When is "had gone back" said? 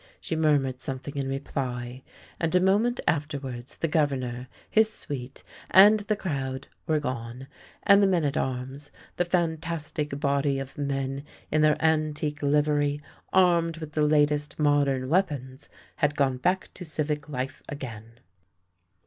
15.97-16.71